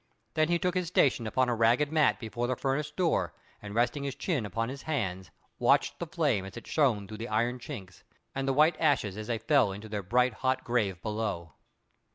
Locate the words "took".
0.57-0.73